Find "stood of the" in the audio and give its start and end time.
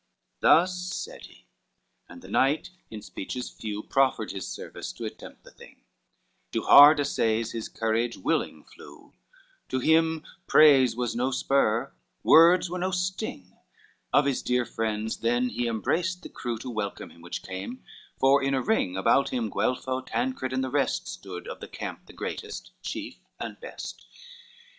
21.07-21.67